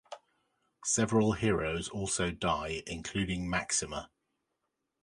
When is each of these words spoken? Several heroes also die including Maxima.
Several 0.83 1.33
heroes 1.33 1.87
also 1.87 2.31
die 2.31 2.81
including 2.87 3.47
Maxima. 3.47 4.09